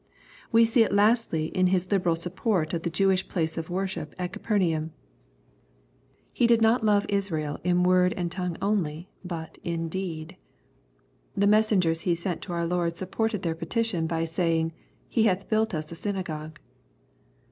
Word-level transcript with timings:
'*— 0.17 0.33
We 0.51 0.65
see 0.65 0.81
it 0.81 0.95
lastly 0.95 1.45
in 1.55 1.67
his 1.67 1.91
liberal 1.91 2.15
support 2.15 2.73
of 2.73 2.81
the 2.81 2.89
Jewish 2.89 3.27
place 3.29 3.55
of 3.55 3.69
worship 3.69 4.15
at 4.17 4.33
Capernaum. 4.33 4.93
He 6.33 6.47
did 6.47 6.65
n 6.65 6.79
>t 6.79 6.83
love 6.87 7.05
Israel 7.07 7.57
LUKE^ 7.57 7.57
CHAP. 7.57 7.61
VII. 7.63 7.69
201 7.69 7.77
''in 7.77 7.87
word 7.87 8.13
and 8.17 8.31
tongue 8.31 8.57
only, 8.63 9.09
but 9.23 9.59
in 9.63 9.89
deed." 9.89 10.37
The 11.37 11.45
messen 11.45 11.81
gers 11.81 12.01
he 12.01 12.15
sent 12.15 12.41
to 12.41 12.53
our 12.53 12.65
Lord 12.65 12.97
supported 12.97 13.43
their 13.43 13.53
petition 13.53 14.07
by 14.07 14.25
saying," 14.25 14.73
He 15.07 15.25
hath 15.25 15.47
built 15.47 15.75
us 15.75 15.91
a 15.91 15.95
synagogue." 15.95 16.57